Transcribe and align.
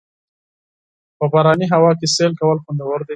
په 1.17 1.25
باراني 1.31 1.67
هوا 1.73 1.91
کې 1.99 2.07
سیل 2.15 2.33
کول 2.39 2.57
خوندور 2.63 2.99
دي. 3.03 3.09